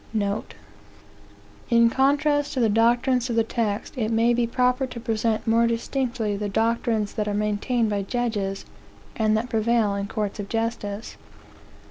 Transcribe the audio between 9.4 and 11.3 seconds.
prevail in courts of justice.